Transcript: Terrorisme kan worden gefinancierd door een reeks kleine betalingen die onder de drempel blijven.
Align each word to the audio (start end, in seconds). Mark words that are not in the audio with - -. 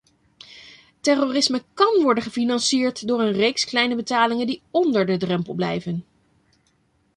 Terrorisme 1.01 1.63
kan 1.75 2.03
worden 2.03 2.23
gefinancierd 2.23 3.07
door 3.07 3.21
een 3.21 3.31
reeks 3.31 3.65
kleine 3.65 3.95
betalingen 3.95 4.47
die 4.47 4.61
onder 4.71 5.05
de 5.05 5.17
drempel 5.17 5.53
blijven. 5.53 6.05